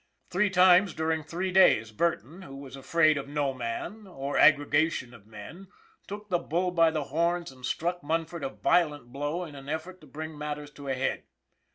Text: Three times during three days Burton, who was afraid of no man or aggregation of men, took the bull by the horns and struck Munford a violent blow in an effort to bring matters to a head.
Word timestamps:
Three 0.31 0.49
times 0.49 0.95
during 0.95 1.21
three 1.21 1.51
days 1.51 1.91
Burton, 1.91 2.41
who 2.41 2.55
was 2.55 2.75
afraid 2.75 3.19
of 3.19 3.27
no 3.27 3.53
man 3.53 4.07
or 4.07 4.35
aggregation 4.35 5.13
of 5.13 5.27
men, 5.27 5.67
took 6.07 6.27
the 6.29 6.39
bull 6.39 6.71
by 6.71 6.89
the 6.89 7.03
horns 7.03 7.51
and 7.51 7.63
struck 7.63 8.01
Munford 8.01 8.43
a 8.43 8.49
violent 8.49 9.11
blow 9.13 9.43
in 9.45 9.53
an 9.53 9.69
effort 9.69 10.01
to 10.01 10.07
bring 10.07 10.35
matters 10.35 10.71
to 10.71 10.87
a 10.87 10.95
head. 10.95 11.25